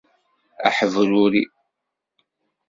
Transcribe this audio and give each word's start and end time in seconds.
Aḥebruri. 0.67 1.43